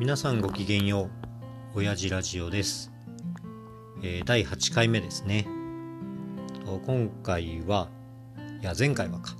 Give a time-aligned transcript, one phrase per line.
[0.00, 1.10] 皆さんごきげんよ
[1.74, 2.90] う親父ラジオです、
[4.02, 5.46] えー、第8回目ですね。
[6.86, 7.90] 今回は
[8.62, 9.36] いや前回はか。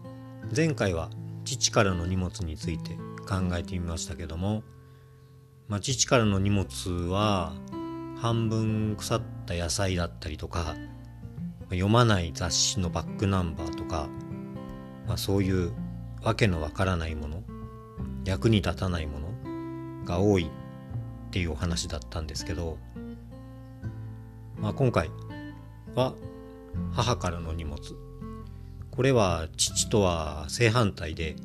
[0.54, 1.08] 前回は
[1.46, 2.90] 父からの荷物について
[3.26, 4.62] 考えてみましたけども、
[5.66, 6.66] まあ、父からの荷物
[7.08, 7.54] は
[8.18, 10.76] 半分腐った野菜だったりとか
[11.70, 14.10] 読まない雑誌のバックナンバーとか、
[15.08, 15.72] まあ、そういう
[16.22, 17.42] わけのわからないもの
[18.26, 19.29] 役に立たないもの
[20.04, 22.78] が多いっていうお話だったんですけど、
[24.58, 25.10] まあ、今回
[25.94, 26.14] は
[26.92, 27.78] 母からの荷物
[28.90, 31.36] これは父とは正反対で、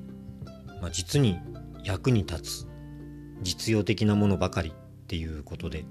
[0.82, 1.40] まあ、実に
[1.84, 2.68] 役に立つ
[3.41, 4.74] 実用的なものばかりっ
[5.08, 5.85] ていうことで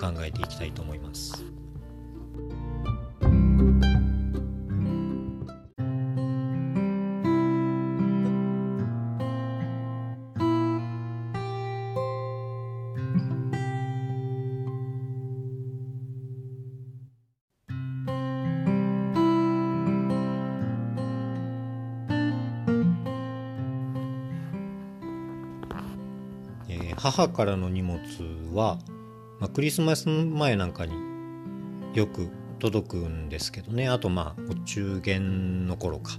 [0.00, 1.44] 考えていきたいと思います。
[26.96, 28.00] 母からの荷物
[28.52, 28.78] は、
[29.40, 30.94] まあ、クリスマス前なんかに
[31.94, 32.28] よく
[32.58, 33.88] 届くんですけどね。
[33.88, 36.18] あとまあお中元の頃か。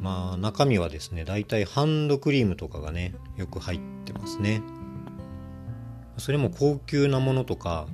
[0.00, 4.62] まあ中身はですね大体ハンドクリームとかがねよく入ってますね。
[6.16, 7.86] それも高級なものとか、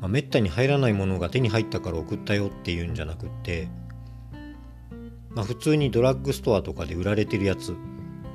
[0.00, 3.68] まあ、めったに入らないものが手に入ったから送ったよっていうんじゃなくって
[5.34, 7.74] まあ普通にドラッグストアとかで売られてるやつ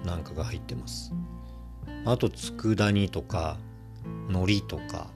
[0.06, 1.14] なんかが入ってます。
[2.10, 3.58] あと佃煮とか
[4.30, 5.08] 海苔とか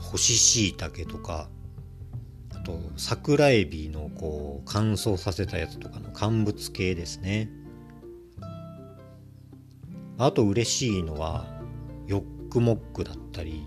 [0.00, 1.48] 干し椎茸とか
[2.54, 7.50] あと桜エビのこう乾燥させたやつとかの乾物系ですね。
[10.16, 11.44] あと嬉しいのは
[12.06, 13.66] ヨックモックだったり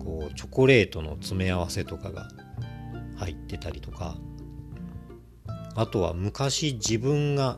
[0.00, 2.28] こうチョコレートの詰め合わせとかが
[3.16, 4.16] 入ってたりとか。
[5.74, 7.56] あとは昔自分が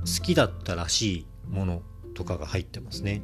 [0.00, 1.82] 好きだったらしいもの
[2.22, 3.22] とかが入ってますね。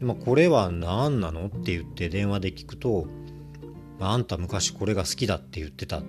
[0.00, 3.06] まあ、これは何なのって言って電話で聞くと、
[4.00, 6.02] あ、あんた昔これが好きだって言ってたっ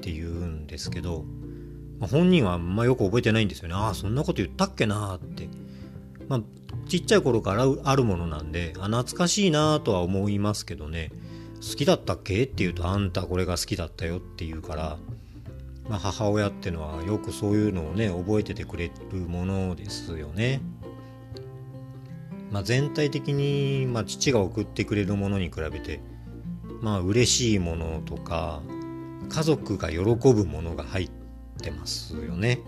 [0.00, 1.24] て言うんですけど、
[2.00, 3.74] まあ、本人はあんまよく覚えてないんですよね。
[3.74, 5.48] ああ、そんなこと言ったっけなって。
[6.28, 6.42] まあ、
[6.88, 11.12] ちっちゃい頃からあるものなんで、あ、懐かしいなとは思いますけどね、
[11.56, 14.98] 好きだったっけって言うと、あんたこれが好きだったよって言うから、
[15.88, 20.60] まあ、母親ってのはよくそういうのをね、覚えててくれるものですよね。
[22.56, 26.00] まあ、全体的に、まあ、父が送ってくれるものに比べて
[26.80, 28.62] まあ嬉しいものとか
[29.28, 31.10] 家族が喜ぶものが入っ
[31.60, 32.60] てますよね。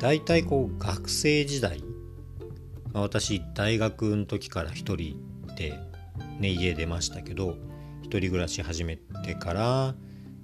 [0.00, 1.82] 大体こう学生時代、
[2.92, 5.16] まあ、私大学の時から一人
[5.56, 5.78] で、
[6.40, 7.56] ね、家出ましたけど
[8.02, 9.94] 一人暮らし始めてから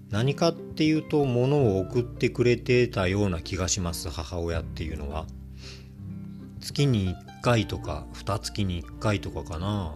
[0.09, 5.27] 何かっていうと物を送ってくれてたような気がします母親っていうのは。
[6.69, 9.95] 月に1回とか2月に1回とかかな。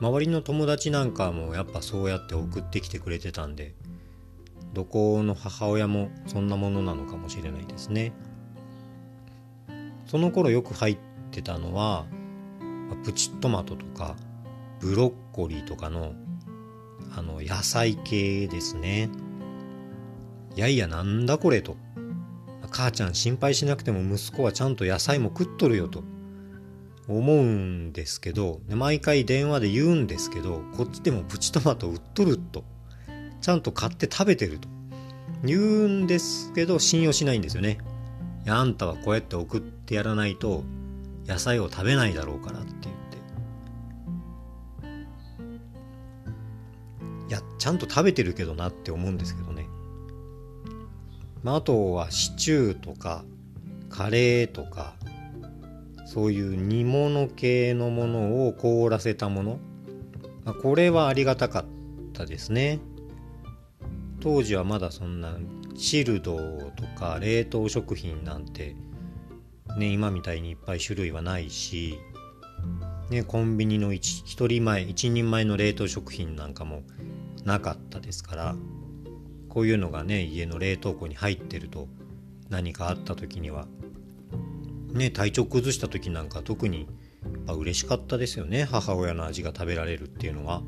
[0.00, 3.74] 周りの友達なんかもやっぱそうやって送ってきてくれてたんで
[4.72, 8.12] どこの母親もそんなものなのかもしれないですね。
[10.06, 10.98] その頃よく入っ
[11.32, 12.06] てたのは
[13.04, 14.14] プチトマトとか
[14.80, 16.12] ブロッコリーとかの
[17.16, 19.08] あの野菜系ですね。
[20.54, 21.76] いやいやなんだこれと。
[22.74, 26.02] 母ちゃん心配しなくても息子はちゃんと野菜も食っとるよと。
[27.06, 32.64] 思うんですけど毎回電話で言うんですけどこっちでもプチトマト売っとると。
[33.40, 34.68] ちゃんと買って食べてると。
[35.44, 37.78] 言うんですけど信用しないんですよね。
[38.48, 40.64] あんたはこうやって送ってやらないと
[41.26, 43.18] 野菜を食べないだろうからって言って。
[47.28, 49.66] いやちゃんと食べてるけどなって思うんですけどね。
[51.44, 53.24] まあ、あとはシチューとか
[53.90, 54.94] カレーとか
[56.06, 59.58] そういう煮物系のものを凍らせたもの、
[60.44, 61.64] まあ、これはありがたかっ
[62.12, 62.80] たですね。
[64.20, 65.36] 当時はまだそんな
[65.76, 68.74] チルドとか冷凍食品なんて
[69.76, 71.98] ね今みたいにいっぱい種類はないし
[73.10, 76.84] ねコンビニの 1, 1人前1人前の冷凍食品なんかも
[77.44, 78.56] なかったですから。
[79.54, 81.88] こういうのがね家の冷凍庫に入ってると
[82.50, 83.66] 何かあった時には
[84.92, 86.88] ね体調崩した時なんか特に
[87.46, 88.64] やっ嬉しかったですよね。
[88.64, 90.62] 母親の味が食べられるっていうのは。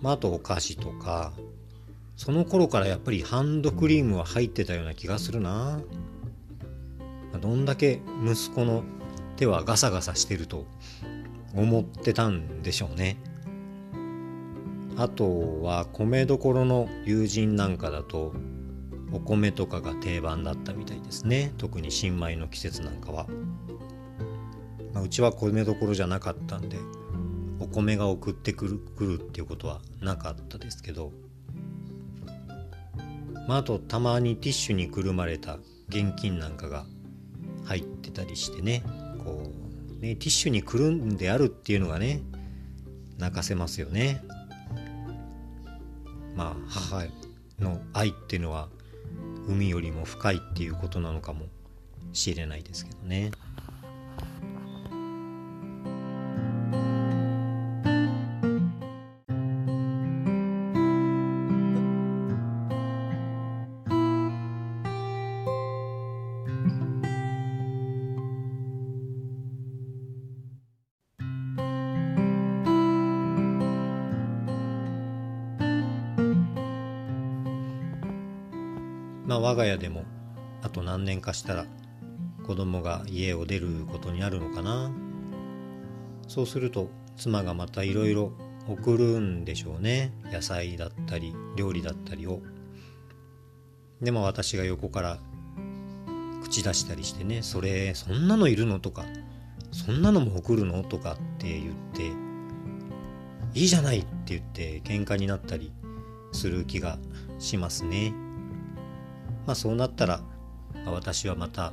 [0.00, 1.32] まあ、あとお菓子とか
[2.16, 5.80] その頃からやっぱりハンドクリームは入ってたような気がするな。
[7.40, 8.82] どんだけ息子の
[9.36, 10.66] 手はガサガサしてると
[11.54, 13.16] 思ってたんでしょうね。
[14.96, 18.32] あとは米どころの友人なんかだと
[19.12, 21.52] お米とかが定番だったみたいですね。
[21.58, 23.26] 特に新米の季節なんかは、
[24.94, 26.78] まあ、うちは米どころじゃなかったんで
[27.60, 31.12] お米が送ってくるくるっていうことはなかったですけど。
[33.48, 36.86] まあ、あとたまにティッシュにくるまれた現金なんかが
[37.64, 38.82] 入ってたりしてね。
[39.24, 39.50] こ
[39.98, 42.22] うねティッシュにくるんであるっていうのがね
[43.18, 44.22] 泣かせますよね。
[46.34, 47.04] まあ母
[47.58, 48.68] の愛っていうのは
[49.48, 51.46] 海よりも深いっていうことなのかも
[52.12, 53.30] しれないですけどね。
[79.32, 80.04] まあ我が家でも
[80.60, 81.64] あと何年かしたら
[82.46, 84.90] 子供が家を出ることになるのかな。
[86.28, 88.32] そうすると妻がまたいろいろ
[88.68, 90.12] 送るんでしょうね。
[90.30, 92.42] 野菜だったり料理だったりを。
[94.02, 95.18] でも私が横から
[96.42, 99.06] 口出したりしてねそれそんなのいるのとか
[99.70, 102.12] そんなのも送るのとかって言って
[103.58, 105.72] いいじゃないって言って喧嘩になったり
[106.32, 106.98] する気が
[107.38, 108.12] しますね。
[109.46, 110.20] まあそうなったら、
[110.84, 111.72] まあ、私はまた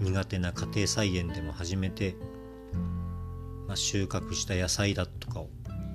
[0.00, 2.16] 苦手な家庭菜園でも始めて、
[3.66, 5.48] まあ、収穫した野菜だとかを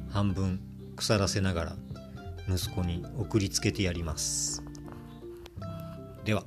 [0.09, 0.61] 半分
[0.95, 1.75] 腐らせながら
[2.49, 4.63] 息子に送りつけてやります。
[6.25, 6.43] では。